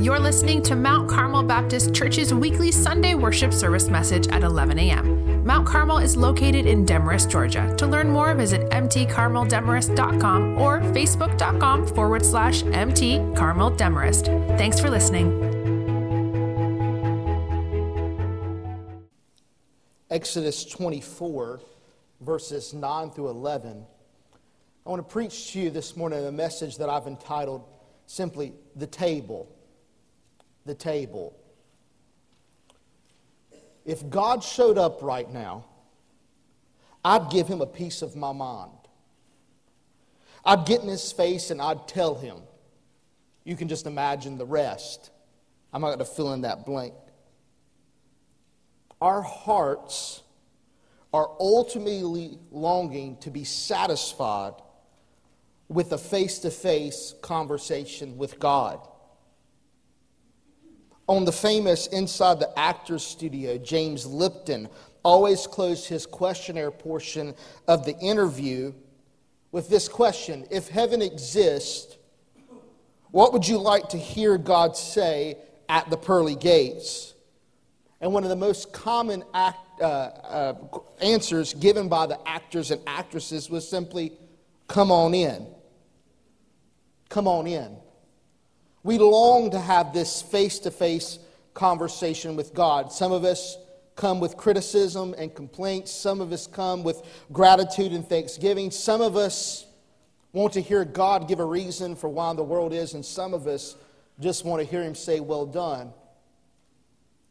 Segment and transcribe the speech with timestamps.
[0.00, 5.44] You're listening to Mount Carmel Baptist Church's weekly Sunday worship service message at 11 a.m.
[5.44, 7.74] Mount Carmel is located in Demorest, Georgia.
[7.78, 14.56] To learn more, visit mtcarmeldemarest.com or facebook.com forward slash mtcarmeldemarest.
[14.56, 15.32] Thanks for listening.
[20.12, 21.60] Exodus 24,
[22.20, 23.84] verses 9 through 11.
[24.86, 27.64] I want to preach to you this morning a message that I've entitled
[28.06, 29.57] simply The Table
[30.68, 31.34] the table.
[33.84, 35.64] If God showed up right now,
[37.04, 38.70] I'd give him a piece of my mind.
[40.44, 42.36] I'd get in his face and I'd tell him.
[43.44, 45.10] You can just imagine the rest.
[45.72, 46.94] I'm not going to fill in that blank.
[49.00, 50.22] Our hearts
[51.14, 54.54] are ultimately longing to be satisfied
[55.68, 58.86] with a face to face conversation with God
[61.08, 64.68] on the famous Inside the Actors Studio, James Lipton
[65.02, 67.34] always closed his questionnaire portion
[67.66, 68.72] of the interview
[69.50, 71.96] with this question If heaven exists,
[73.10, 77.14] what would you like to hear God say at the pearly gates?
[78.00, 80.54] And one of the most common act, uh, uh,
[81.00, 84.12] answers given by the actors and actresses was simply,
[84.68, 85.46] Come on in.
[87.08, 87.78] Come on in.
[88.82, 91.18] We long to have this face to face
[91.54, 92.92] conversation with God.
[92.92, 93.58] Some of us
[93.96, 99.16] come with criticism and complaints, some of us come with gratitude and thanksgiving, some of
[99.16, 99.66] us
[100.32, 103.48] want to hear God give a reason for why the world is, and some of
[103.48, 103.74] us
[104.20, 105.92] just want to hear Him say, Well done.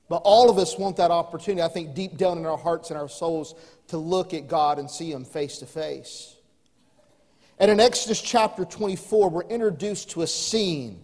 [0.09, 2.99] But all of us want that opportunity, I think, deep down in our hearts and
[2.99, 3.55] our souls,
[3.87, 6.35] to look at God and see Him face to face.
[7.59, 11.01] And in Exodus chapter 24, we're introduced to a scene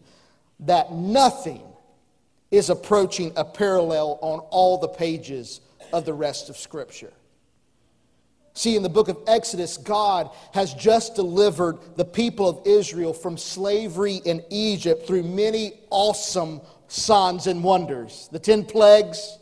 [0.65, 1.61] that nothing
[2.51, 5.61] is approaching a parallel on all the pages
[5.91, 7.13] of the rest of Scripture.
[8.53, 13.37] See, in the book of Exodus, God has just delivered the people of Israel from
[13.37, 19.39] slavery in Egypt through many awesome signs and wonders the 10 plagues,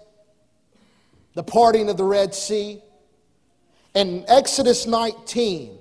[1.34, 2.82] the parting of the Red Sea.
[3.94, 5.78] And Exodus 19,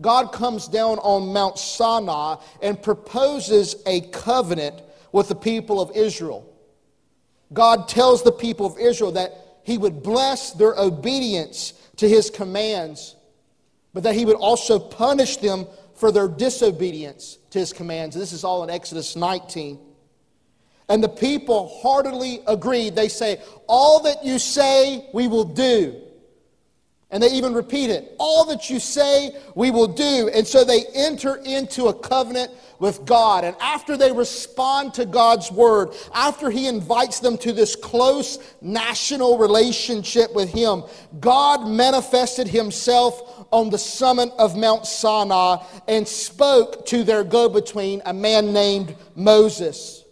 [0.00, 6.52] God comes down on Mount Sinai and proposes a covenant with the people of Israel.
[7.52, 13.16] God tells the people of Israel that He would bless their obedience to His commands,
[13.94, 18.14] but that He would also punish them for their disobedience to His commands.
[18.14, 19.78] This is all in Exodus 19.
[20.88, 22.94] And the people heartily agreed.
[22.94, 26.00] They say, All that you say, we will do.
[27.10, 28.16] And they even repeat it.
[28.18, 30.28] All that you say, we will do.
[30.34, 32.50] And so they enter into a covenant
[32.80, 33.44] with God.
[33.44, 39.38] And after they respond to God's word, after He invites them to this close national
[39.38, 40.82] relationship with Him,
[41.20, 48.02] God manifested Himself on the summit of Mount Sinai and spoke to their go between,
[48.04, 50.05] a man named Moses.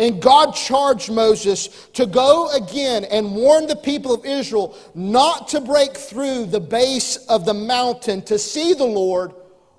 [0.00, 5.60] And God charged Moses to go again and warn the people of Israel not to
[5.60, 9.34] break through the base of the mountain to see the Lord,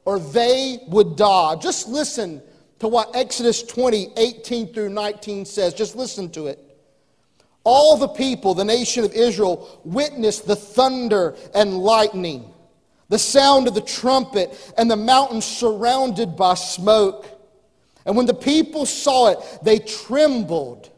[0.05, 1.55] or they would die.
[1.55, 2.39] Just listen
[2.77, 5.73] to what Exodus 20, 18 through 19 says.
[5.73, 6.59] Just listen to it.
[7.63, 12.53] All the people, the nation of Israel, witnessed the thunder and lightning,
[13.09, 17.40] the sound of the trumpet, and the mountain surrounded by smoke.
[18.05, 20.89] And when the people saw it, they trembled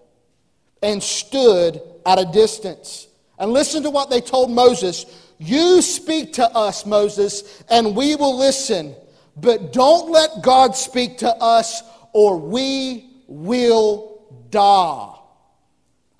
[0.81, 3.07] and stood at a distance.
[3.39, 5.05] And listen to what they told Moses
[5.39, 8.95] You speak to us, Moses, and we will listen.
[9.35, 11.81] But don't let God speak to us,
[12.13, 14.21] or we will
[14.51, 15.12] die.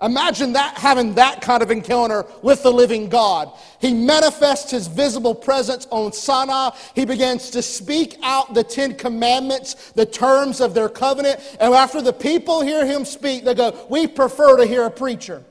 [0.04, 3.50] Imagine that having that kind of encounter with the living God.
[3.80, 6.70] He manifests his visible presence on Sinai.
[6.94, 11.40] He begins to speak out the Ten Commandments, the terms of their covenant.
[11.58, 15.42] And after the people hear him speak, they go, We prefer to hear a preacher.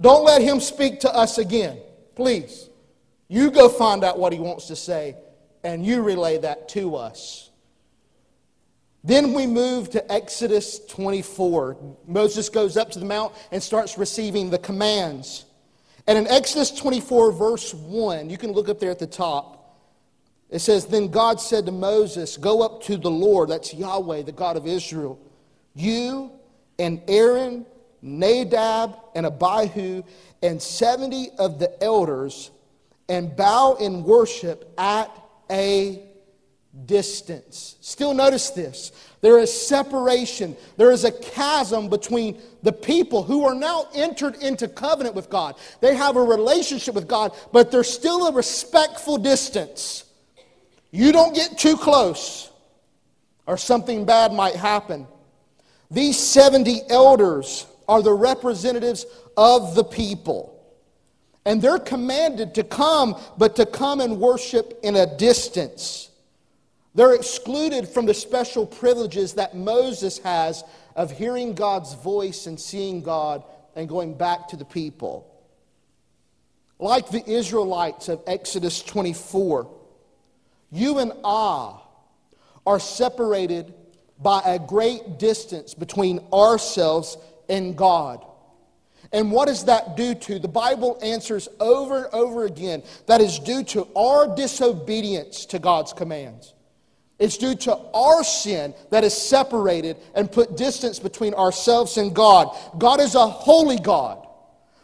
[0.00, 1.80] Don't let him speak to us again,
[2.14, 2.68] please.
[3.26, 5.16] You go find out what he wants to say,
[5.64, 7.45] and you relay that to us.
[9.06, 11.96] Then we move to Exodus 24.
[12.08, 15.44] Moses goes up to the mount and starts receiving the commands.
[16.08, 19.78] And in Exodus 24, verse 1, you can look up there at the top.
[20.50, 24.32] It says, Then God said to Moses, Go up to the Lord, that's Yahweh, the
[24.32, 25.20] God of Israel,
[25.74, 26.32] you
[26.80, 27.64] and Aaron,
[28.02, 30.02] Nadab, and Abihu,
[30.42, 32.50] and 70 of the elders,
[33.08, 35.10] and bow in worship at
[35.48, 36.05] a
[36.84, 37.76] distance.
[37.80, 38.92] Still notice this.
[39.22, 40.56] There is separation.
[40.76, 45.56] There is a chasm between the people who are now entered into covenant with God.
[45.80, 50.04] They have a relationship with God, but there's still a respectful distance.
[50.90, 52.50] You don't get too close,
[53.46, 55.06] or something bad might happen.
[55.90, 59.06] These 70 elders are the representatives
[59.36, 60.52] of the people.
[61.44, 66.10] And they're commanded to come, but to come and worship in a distance.
[66.96, 70.64] They're excluded from the special privileges that Moses has
[70.96, 73.44] of hearing God's voice and seeing God
[73.76, 75.30] and going back to the people.
[76.78, 79.70] Like the Israelites of Exodus 24,
[80.72, 81.78] you and I
[82.66, 83.74] are separated
[84.18, 87.18] by a great distance between ourselves
[87.50, 88.24] and God.
[89.12, 90.38] And what does that due to?
[90.38, 95.92] The Bible answers over and over again that is due to our disobedience to God's
[95.92, 96.54] commands.
[97.18, 102.54] It's due to our sin that is separated and put distance between ourselves and God.
[102.78, 104.26] God is a holy God.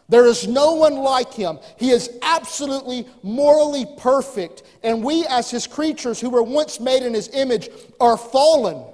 [0.09, 1.59] There is no one like him.
[1.77, 4.63] He is absolutely morally perfect.
[4.83, 7.69] And we, as his creatures who were once made in his image,
[7.99, 8.92] are fallen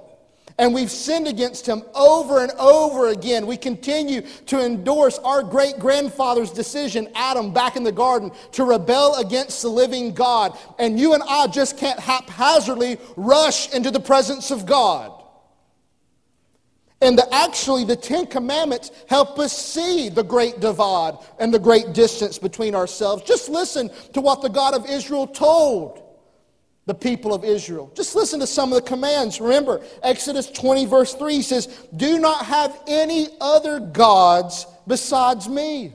[0.60, 3.46] and we've sinned against him over and over again.
[3.46, 9.14] We continue to endorse our great grandfather's decision, Adam, back in the garden, to rebel
[9.14, 10.56] against the living God.
[10.78, 15.10] And you and I just can't haphazardly rush into the presence of God.
[17.00, 21.94] And the, actually, the Ten Commandments help us see the great divide and the great
[21.94, 23.22] distance between ourselves.
[23.22, 26.09] Just listen to what the God of Israel told
[26.90, 27.92] the people of Israel.
[27.94, 29.40] Just listen to some of the commands.
[29.40, 35.92] Remember, Exodus 20, verse 3 says, Do not have any other gods besides me.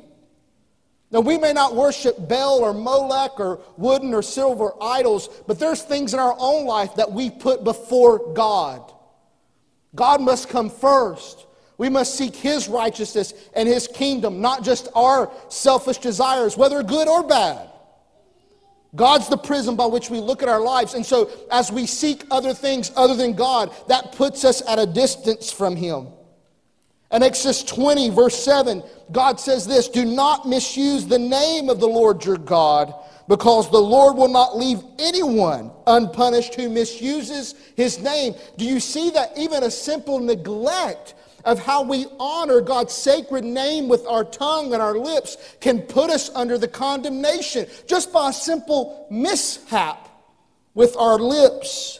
[1.11, 5.81] Now, we may not worship Baal or Molech or wooden or silver idols, but there's
[5.81, 8.89] things in our own life that we put before God.
[9.95, 11.45] God must come first.
[11.77, 17.09] We must seek His righteousness and His kingdom, not just our selfish desires, whether good
[17.09, 17.69] or bad.
[18.95, 20.93] God's the prism by which we look at our lives.
[20.93, 24.85] And so, as we seek other things other than God, that puts us at a
[24.85, 26.07] distance from Him.
[27.11, 31.87] In Exodus 20, verse 7, God says this Do not misuse the name of the
[31.87, 32.93] Lord your God,
[33.27, 38.35] because the Lord will not leave anyone unpunished who misuses his name.
[38.57, 41.15] Do you see that even a simple neglect
[41.45, 46.09] of how we honor God's sacred name with our tongue and our lips can put
[46.09, 50.09] us under the condemnation just by a simple mishap
[50.73, 51.99] with our lips.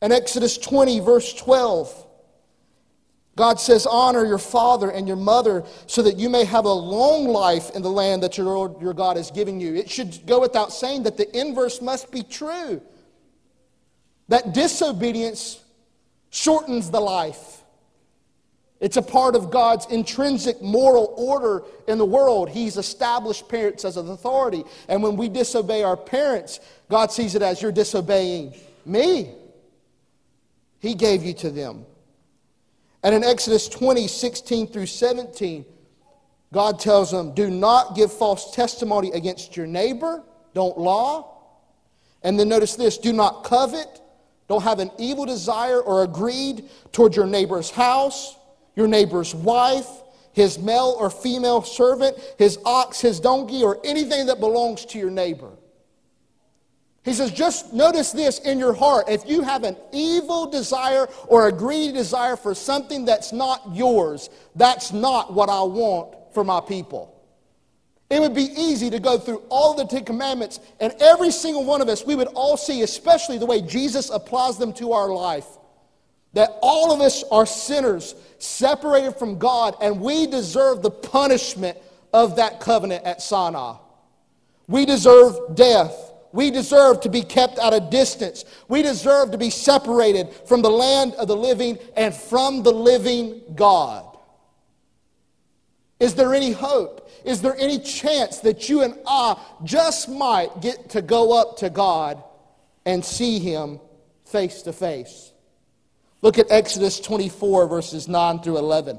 [0.00, 2.04] In Exodus 20, verse 12,
[3.36, 7.26] God says, Honor your father and your mother so that you may have a long
[7.26, 9.74] life in the land that your Lord your God is giving you.
[9.74, 12.80] It should go without saying that the inverse must be true.
[14.28, 15.60] That disobedience
[16.30, 17.63] shortens the life.
[18.80, 22.48] It's a part of God's intrinsic moral order in the world.
[22.50, 24.64] He's established parents as an authority.
[24.88, 26.60] And when we disobey our parents,
[26.90, 28.54] God sees it as you're disobeying
[28.84, 29.32] me.
[30.80, 31.86] He gave you to them.
[33.02, 35.64] And in Exodus 20, 16 through 17,
[36.52, 40.22] God tells them, Do not give false testimony against your neighbor,
[40.52, 41.22] don't lie.
[42.22, 44.00] And then notice this do not covet,
[44.48, 48.36] don't have an evil desire or a greed toward your neighbor's house
[48.76, 49.88] your neighbor's wife,
[50.32, 55.10] his male or female servant, his ox, his donkey, or anything that belongs to your
[55.10, 55.50] neighbor.
[57.04, 59.08] He says, just notice this in your heart.
[59.08, 64.30] If you have an evil desire or a greedy desire for something that's not yours,
[64.56, 67.10] that's not what I want for my people.
[68.10, 71.80] It would be easy to go through all the Ten Commandments, and every single one
[71.80, 75.46] of us, we would all see, especially the way Jesus applies them to our life
[76.34, 81.78] that all of us are sinners separated from God, and we deserve the punishment
[82.12, 83.76] of that covenant at Sinai.
[84.68, 86.12] We deserve death.
[86.32, 88.44] We deserve to be kept at a distance.
[88.68, 93.40] We deserve to be separated from the land of the living and from the living
[93.54, 94.04] God.
[96.00, 97.08] Is there any hope?
[97.24, 101.70] Is there any chance that you and I just might get to go up to
[101.70, 102.22] God
[102.84, 103.80] and see Him
[104.24, 105.32] face to face?
[106.24, 108.98] Look at Exodus 24, verses 9 through 11.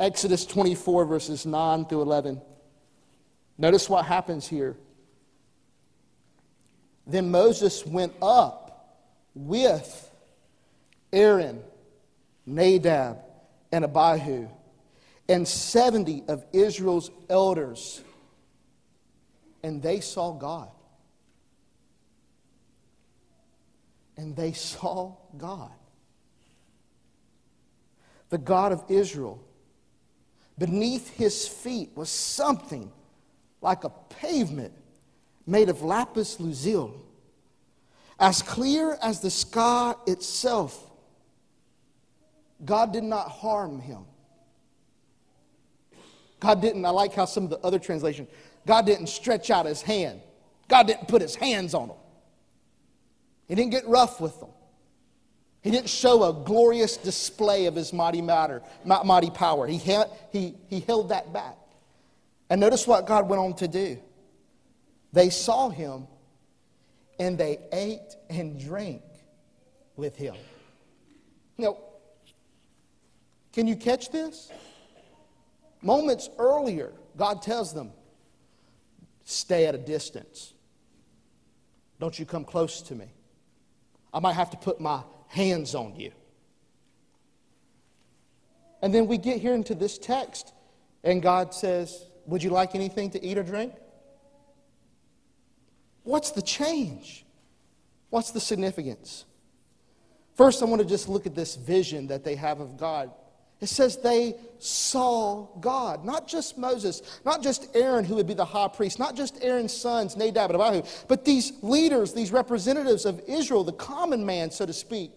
[0.00, 2.42] Exodus 24, verses 9 through 11.
[3.56, 4.76] Notice what happens here.
[7.06, 10.10] Then Moses went up with
[11.12, 11.62] Aaron,
[12.44, 13.18] Nadab,
[13.70, 14.48] and Abihu,
[15.28, 18.02] and 70 of Israel's elders,
[19.62, 20.70] and they saw God.
[24.16, 25.70] And they saw God.
[28.30, 29.42] The God of Israel.
[30.56, 32.90] Beneath his feet was something
[33.60, 34.72] like a pavement
[35.46, 36.92] made of lapis lazuli,
[38.18, 40.90] as clear as the sky itself.
[42.64, 44.04] God did not harm him.
[46.38, 48.28] God didn't, I like how some of the other translations,
[48.66, 50.20] God didn't stretch out his hand.
[50.68, 51.96] God didn't put his hands on them.
[53.48, 54.50] He didn't get rough with them.
[55.62, 59.66] He didn't show a glorious display of his mighty matter, mighty power.
[59.66, 59.76] He,
[60.32, 61.56] he, he held that back.
[62.48, 63.98] And notice what God went on to do.
[65.12, 66.06] They saw him
[67.18, 69.02] and they ate and drank
[69.96, 70.34] with him.
[71.58, 71.76] Now,
[73.52, 74.50] can you catch this?
[75.82, 77.92] Moments earlier, God tells them,
[79.24, 80.54] stay at a distance.
[81.98, 83.06] Don't you come close to me.
[84.12, 86.10] I might have to put my hands on you.
[88.82, 90.52] And then we get here into this text,
[91.04, 93.72] and God says, Would you like anything to eat or drink?
[96.02, 97.24] What's the change?
[98.08, 99.24] What's the significance?
[100.34, 103.12] First, I want to just look at this vision that they have of God.
[103.60, 108.44] It says they saw God, not just Moses, not just Aaron, who would be the
[108.44, 113.20] high priest, not just Aaron's sons, Nadab and Abihu, but these leaders, these representatives of
[113.28, 115.12] Israel, the common man, so to speak,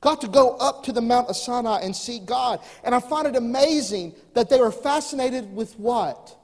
[0.00, 2.60] got to go up to the Mount of Sinai and see God.
[2.84, 6.36] And I find it amazing that they were fascinated with what?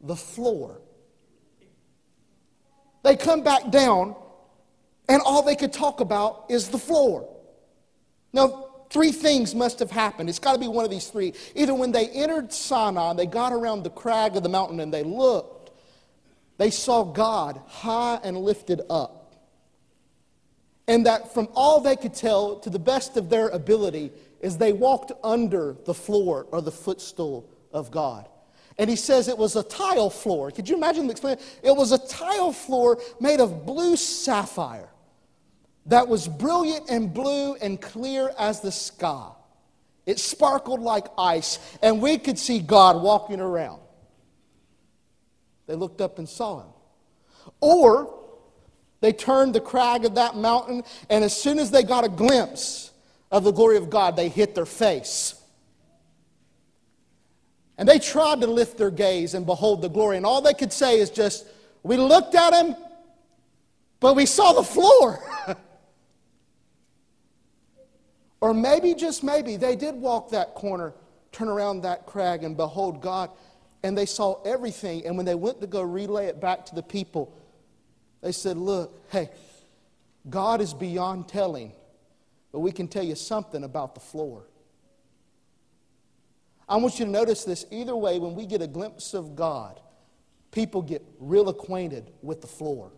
[0.00, 0.80] The floor.
[3.04, 4.16] They come back down,
[5.08, 7.28] and all they could talk about is the floor.
[8.32, 10.28] Now, three things must have happened.
[10.28, 11.34] It's got to be one of these three.
[11.54, 15.02] Either when they entered Sinai, they got around the crag of the mountain and they
[15.02, 15.70] looked,
[16.58, 19.23] they saw God high and lifted up.
[20.86, 24.72] And that from all they could tell, to the best of their ability, is they
[24.72, 28.28] walked under the floor or the footstool of God.
[28.76, 30.50] And he says it was a tile floor.
[30.50, 31.38] Could you imagine the explain?
[31.62, 34.88] It was a tile floor made of blue sapphire
[35.86, 39.30] that was brilliant and blue and clear as the sky.
[40.06, 43.80] It sparkled like ice, and we could see God walking around.
[45.66, 46.68] They looked up and saw him.
[47.60, 48.23] Or
[49.04, 52.90] they turned the crag of that mountain, and as soon as they got a glimpse
[53.30, 55.34] of the glory of God, they hit their face.
[57.76, 60.16] And they tried to lift their gaze and behold the glory.
[60.16, 61.46] And all they could say is just,
[61.82, 62.74] we looked at him,
[64.00, 65.18] but we saw the floor.
[68.40, 70.94] or maybe, just maybe, they did walk that corner,
[71.30, 73.28] turn around that crag, and behold God.
[73.82, 75.04] And they saw everything.
[75.04, 77.36] And when they went to go relay it back to the people,
[78.24, 79.28] they said, Look, hey,
[80.28, 81.72] God is beyond telling,
[82.52, 84.48] but we can tell you something about the floor.
[86.66, 87.66] I want you to notice this.
[87.70, 89.78] Either way, when we get a glimpse of God,
[90.52, 92.92] people get real acquainted with the floor.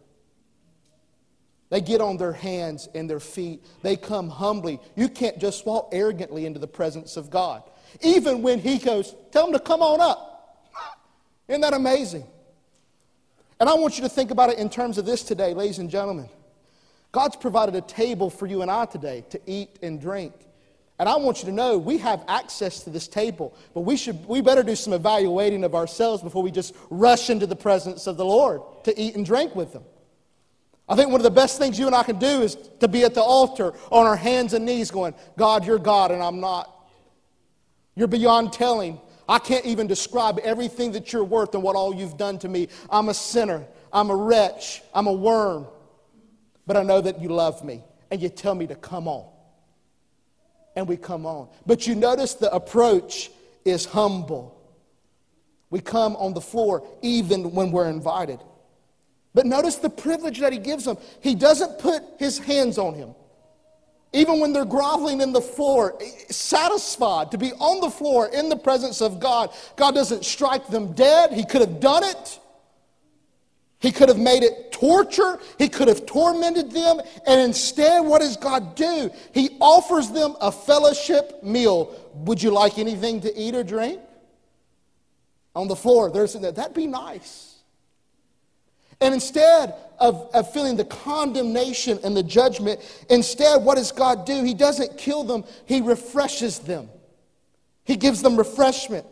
[1.71, 3.65] They get on their hands and their feet.
[3.83, 4.79] They come humbly.
[4.95, 7.65] You can't just walk arrogantly into the presence of God.
[8.01, 10.71] Even when He goes, tell them to come on up.
[11.49, 12.29] Isn't that amazing?
[13.59, 15.89] And I want you to think about it in terms of this today, ladies and
[15.89, 16.29] gentlemen.
[17.13, 20.35] God's provided a table for you and I today to eat and drink.
[20.99, 24.25] And I want you to know we have access to this table, but we should
[24.27, 28.17] we better do some evaluating of ourselves before we just rush into the presence of
[28.17, 29.85] the Lord to eat and drink with them.
[30.89, 33.03] I think one of the best things you and I can do is to be
[33.05, 36.73] at the altar on our hands and knees going, God, you're God and I'm not.
[37.95, 39.01] You're beyond telling.
[39.29, 42.69] I can't even describe everything that you're worth and what all you've done to me.
[42.91, 43.67] I'm a sinner.
[43.93, 44.83] I'm a wretch.
[44.95, 45.67] I'm a worm.
[46.67, 49.27] But I know that you love me and you tell me to come on
[50.77, 51.49] and we come on.
[51.65, 53.31] But you notice the approach
[53.65, 54.53] is humble.
[55.71, 58.39] We come on the floor even when we're invited.
[59.35, 60.99] But notice the privilege that he gives them.
[61.21, 63.15] He doesn't put his hands on him.
[64.13, 68.49] Even when they're groveling in the floor, eh, satisfied to be on the floor in
[68.49, 71.33] the presence of God, God doesn't strike them dead.
[71.33, 72.41] He could have done it.
[73.79, 75.39] He could have made it torture.
[75.59, 77.01] He could have tormented them.
[77.27, 79.11] And instead, what does God do?
[79.33, 81.95] He offers them a fellowship meal.
[82.25, 84.01] Would you like anything to eat or drink?
[85.55, 87.56] On the floor, there's that'd be nice.
[89.01, 94.43] And instead of, of feeling the condemnation and the judgment, instead, what does God do?
[94.43, 96.89] He doesn't kill them, He refreshes them.
[97.85, 99.07] He gives them refreshment.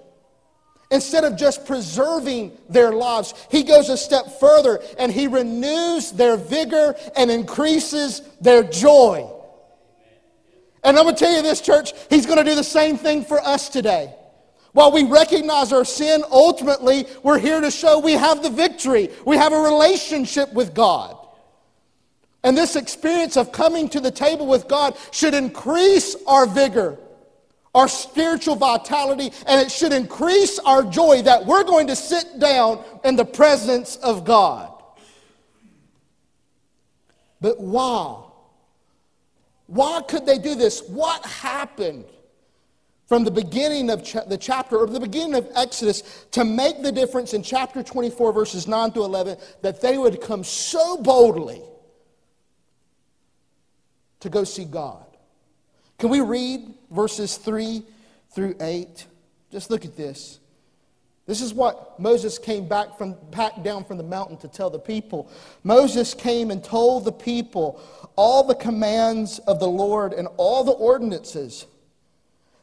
[0.91, 6.37] Instead of just preserving their lives, he goes a step further and he renews their
[6.37, 9.29] vigor and increases their joy.
[10.85, 13.25] And I'm going to tell you this, church, He's going to do the same thing
[13.25, 14.15] for us today.
[14.75, 19.09] While we recognize our sin, ultimately, we're here to show we have the victory.
[19.25, 21.17] We have a relationship with God.
[22.43, 26.99] And this experience of coming to the table with God should increase our vigor,
[27.73, 32.83] our spiritual vitality, and it should increase our joy that we're going to sit down
[33.05, 34.73] in the presence of God.
[37.41, 38.25] But why?
[39.69, 40.83] Why could they do this?
[40.89, 42.07] What happened
[43.15, 46.91] from the beginning of cha- the chapter, or the beginning of Exodus, to make the
[46.91, 51.63] difference in chapter 24, verses 9 through 11, that they would come so boldly
[54.19, 55.07] to go see God?
[55.97, 57.85] Can we read verses 3
[58.31, 59.07] through 8?
[59.53, 60.41] Just look at this.
[61.27, 64.81] This is what Moses came back, from, back down from the mountain to tell the
[64.81, 65.31] people.
[65.63, 67.81] Moses came and told the people
[68.17, 71.67] all the commands of the Lord and all the ordinances.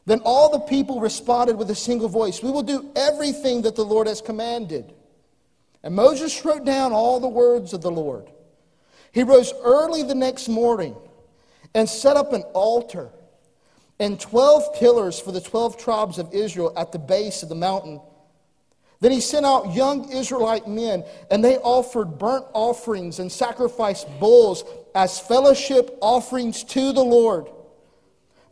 [0.04, 3.84] Then all the people responded with a single voice We will do everything that the
[3.84, 4.92] Lord has commanded.
[5.82, 8.30] And Moses wrote down all the words of the Lord.
[9.12, 10.96] He rose early the next morning
[11.74, 13.10] and set up an altar
[13.98, 18.00] and 12 pillars for the 12 tribes of Israel at the base of the mountain.
[19.00, 24.64] Then he sent out young Israelite men, and they offered burnt offerings and sacrificed bulls
[24.94, 27.48] as fellowship offerings to the Lord.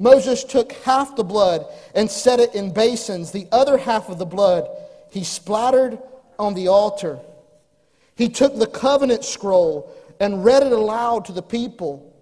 [0.00, 3.30] Moses took half the blood and set it in basins.
[3.30, 4.66] The other half of the blood
[5.10, 5.98] he splattered
[6.38, 7.20] on the altar.
[8.16, 12.16] He took the covenant scroll and read it aloud to the people.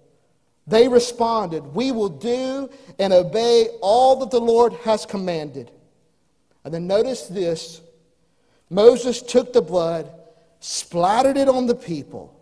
[0.67, 2.69] They responded, We will do
[2.99, 5.71] and obey all that the Lord has commanded.
[6.65, 7.79] And then notice this
[8.69, 10.11] Moses took the blood,
[10.59, 12.37] splattered it on the people,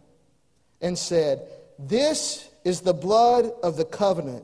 [0.81, 4.43] and said, This is the blood of the covenant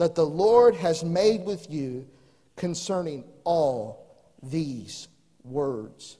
[0.00, 2.08] that the Lord has made with you
[2.56, 4.06] concerning all
[4.42, 5.08] these
[5.44, 6.16] words.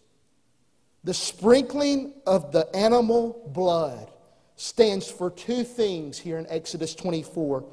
[1.02, 4.10] The sprinkling of the animal blood
[4.56, 7.64] stands for two things here in Exodus 24.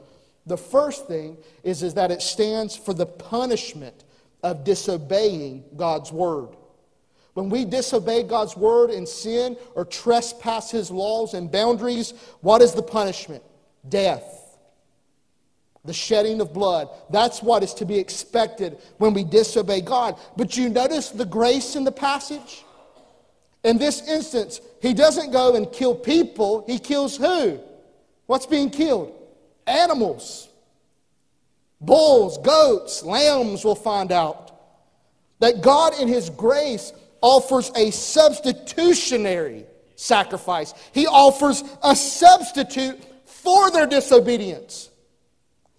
[0.46, 4.06] The first thing is, is that it stands for the punishment
[4.44, 6.56] of disobeying God's word.
[7.34, 12.72] When we disobey God's word and sin or trespass his laws and boundaries, what is
[12.72, 13.44] the punishment?
[13.90, 14.46] Death.
[15.88, 16.90] The shedding of blood.
[17.10, 20.20] That's what is to be expected when we disobey God.
[20.36, 22.64] But you notice the grace in the passage?
[23.64, 27.60] In this instance, he doesn't go and kill people, he kills who?
[28.28, 29.14] What's being killed?
[29.66, 30.50] Animals.
[31.80, 34.52] Bulls, goats, lambs, we'll find out.
[35.40, 40.74] That God, in His grace, offers a substitutionary sacrifice.
[40.92, 44.87] He offers a substitute for their disobedience.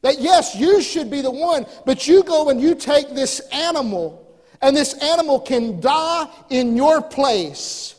[0.09, 4.27] That yes, you should be the one, but you go and you take this animal
[4.63, 7.95] and this animal can die in your place.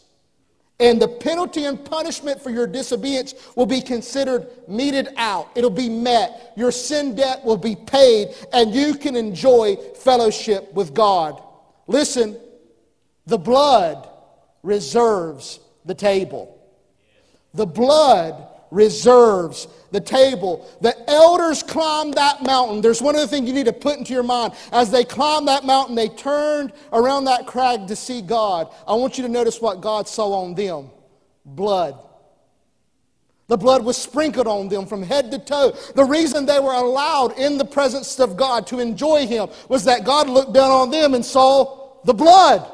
[0.80, 5.52] And the penalty and punishment for your disobedience will be considered meted out.
[5.54, 6.54] It'll be met.
[6.58, 11.40] Your sin debt will be paid, and you can enjoy fellowship with God.
[11.86, 12.40] Listen,
[13.28, 14.10] the blood
[14.64, 16.60] reserves the table.
[17.54, 20.70] The blood reserves the table.
[20.82, 22.82] The elders climbed that mountain.
[22.82, 24.54] There's one other thing you need to put into your mind.
[24.72, 28.72] As they climbed that mountain, they turned around that crag to see God.
[28.88, 30.90] I want you to notice what God saw on them
[31.46, 31.98] blood.
[33.48, 35.76] The blood was sprinkled on them from head to toe.
[35.96, 40.06] The reason they were allowed in the presence of God to enjoy Him was that
[40.06, 42.72] God looked down on them and saw the blood.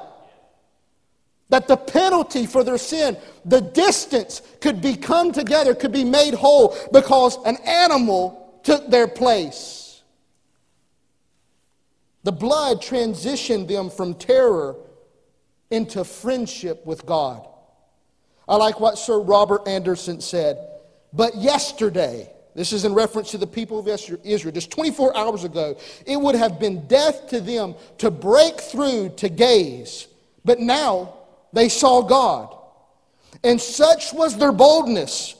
[1.49, 6.33] That the penalty for their sin, the distance could be come together, could be made
[6.33, 10.01] whole because an animal took their place.
[12.23, 14.75] The blood transitioned them from terror
[15.69, 17.47] into friendship with God.
[18.47, 20.57] I like what Sir Robert Anderson said.
[21.13, 25.77] But yesterday, this is in reference to the people of Israel, just 24 hours ago,
[26.05, 30.07] it would have been death to them to break through to gaze.
[30.43, 31.13] But now,
[31.55, 32.55] they saw God.
[33.43, 35.35] And such was their boldness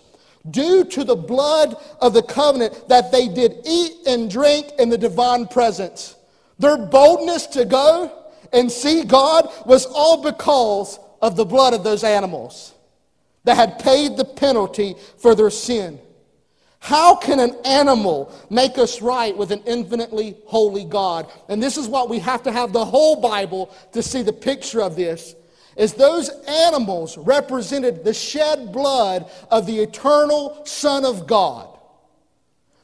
[0.49, 4.97] due to the blood of the covenant that they did eat and drink in the
[4.97, 6.15] divine presence.
[6.57, 12.03] Their boldness to go and see God was all because of the blood of those
[12.03, 12.73] animals
[13.43, 15.99] that had paid the penalty for their sin.
[16.79, 21.29] How can an animal make us right with an infinitely holy God?
[21.49, 24.81] And this is what we have to have the whole Bible to see the picture
[24.81, 25.35] of this
[25.75, 31.69] is those animals represented the shed blood of the eternal Son of God.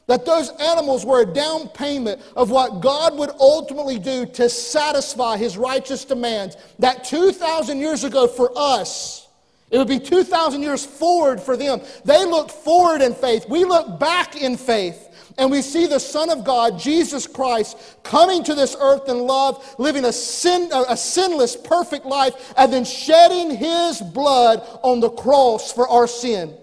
[0.08, 5.36] That those animals were a down payment of what God would ultimately do to satisfy
[5.36, 6.56] his righteous demands.
[6.80, 9.28] That 2,000 years ago for us,
[9.70, 11.80] it would be 2,000 years forward for them.
[12.04, 13.48] They looked forward in faith.
[13.48, 15.08] We look back in faith.
[15.38, 19.74] And we see the Son of God, Jesus Christ, coming to this earth in love,
[19.78, 25.72] living a, sin, a sinless, perfect life, and then shedding his blood on the cross
[25.72, 26.54] for our sin.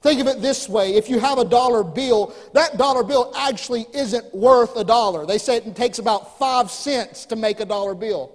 [0.00, 3.86] Think of it this way if you have a dollar bill, that dollar bill actually
[3.92, 5.26] isn't worth a dollar.
[5.26, 8.32] They say it takes about five cents to make a dollar bill.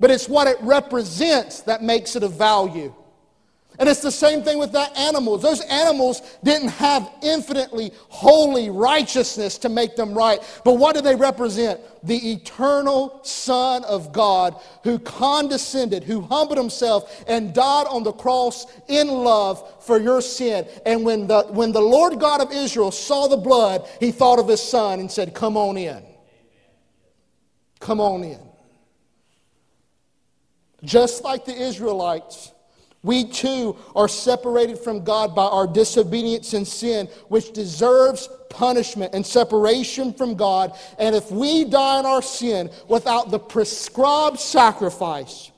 [0.00, 2.94] But it's what it represents that makes it of value.
[3.78, 5.42] And it's the same thing with that animals.
[5.42, 10.40] Those animals didn't have infinitely holy righteousness to make them right.
[10.64, 11.80] But what do they represent?
[12.02, 18.66] The eternal Son of God who condescended, who humbled himself and died on the cross
[18.88, 20.66] in love for your sin.
[20.86, 24.48] And when the, when the Lord God of Israel saw the blood, he thought of
[24.48, 26.02] his son and said, Come on in.
[27.80, 28.40] Come on in.
[30.82, 32.52] Just like the Israelites
[33.06, 39.24] we too are separated from God by our disobedience and sin, which deserves punishment and
[39.24, 40.76] separation from God.
[40.98, 45.52] And if we die in our sin without the prescribed sacrifice,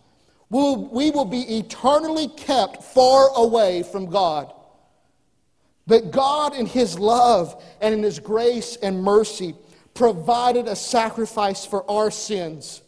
[0.51, 4.53] we'll, we will be eternally kept far away from God.
[5.87, 9.55] But God, in His love and in His grace and mercy,
[9.95, 12.83] provided a sacrifice for our sins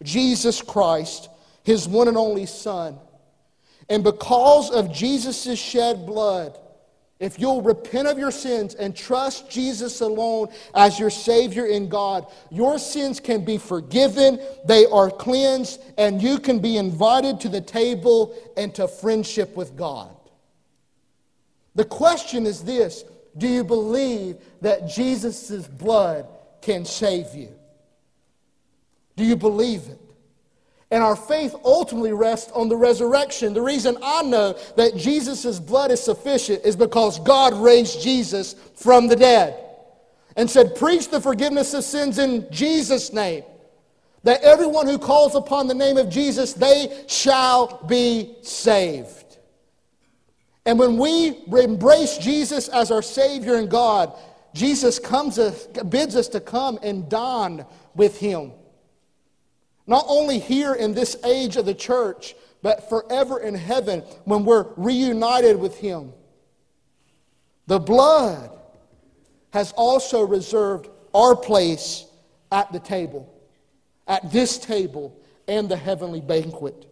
[0.00, 1.28] Jesus Christ,
[1.64, 3.00] His one and only Son.
[3.88, 6.58] And because of Jesus' shed blood,
[7.18, 12.26] if you'll repent of your sins and trust Jesus alone as your Savior in God,
[12.50, 17.60] your sins can be forgiven, they are cleansed, and you can be invited to the
[17.60, 20.14] table and to friendship with God.
[21.74, 23.04] The question is this
[23.38, 26.26] Do you believe that Jesus' blood
[26.60, 27.48] can save you?
[29.16, 30.00] Do you believe it?
[30.90, 33.52] And our faith ultimately rests on the resurrection.
[33.52, 39.08] The reason I know that Jesus' blood is sufficient is because God raised Jesus from
[39.08, 39.62] the dead
[40.36, 43.42] and said, Preach the forgiveness of sins in Jesus' name.
[44.22, 49.38] That everyone who calls upon the name of Jesus, they shall be saved.
[50.64, 54.12] And when we embrace Jesus as our Savior and God,
[54.52, 55.38] Jesus comes,
[55.88, 58.52] bids us to come and dine with Him.
[59.86, 64.66] Not only here in this age of the church, but forever in heaven when we're
[64.76, 66.12] reunited with Him.
[67.66, 68.50] The blood
[69.52, 72.06] has also reserved our place
[72.50, 73.32] at the table,
[74.06, 75.18] at this table
[75.48, 76.86] and the heavenly banquet.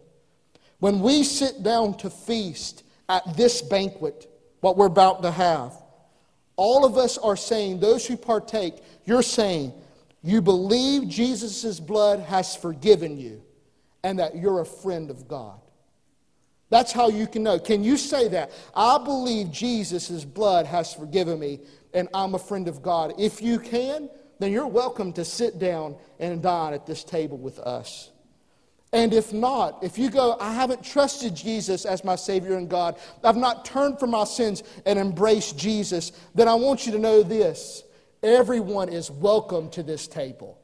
[0.79, 4.31] When we sit down to feast at this banquet,
[4.61, 5.73] what we're about to have,
[6.55, 9.73] all of us are saying, those who partake, you're saying,
[10.25, 13.43] you believe Jesus' blood has forgiven you
[14.03, 15.59] and that you're a friend of God.
[16.71, 17.59] That's how you can know.
[17.59, 18.51] Can you say that?
[18.75, 21.59] I believe Jesus' blood has forgiven me
[21.93, 23.13] and I'm a friend of God.
[23.19, 24.09] If you can,
[24.39, 28.09] then you're welcome to sit down and dine at this table with us.
[28.91, 32.97] And if not, if you go, I haven't trusted Jesus as my Savior and God,
[33.23, 37.21] I've not turned from my sins and embraced Jesus, then I want you to know
[37.21, 37.83] this
[38.25, 40.57] Everyone is welcome to this table.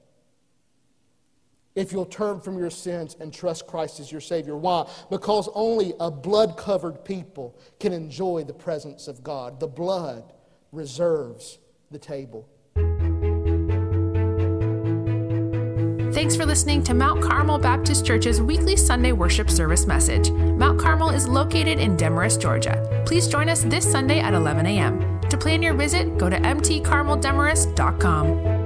[1.76, 4.58] If you'll turn from your sins and trust Christ as your Savior.
[4.58, 4.90] Why?
[5.12, 9.60] Because only a blood covered people can enjoy the presence of God.
[9.60, 10.24] The blood
[10.72, 11.60] reserves
[11.92, 12.50] the table.
[16.16, 20.32] Thanks for listening to Mount Carmel Baptist Church's weekly Sunday worship service message.
[20.32, 23.04] Mount Carmel is located in Demorest, Georgia.
[23.06, 25.11] Please join us this Sunday at 11 a.m.
[25.32, 28.61] To plan your visit, go to mtcarmeldemarest.com.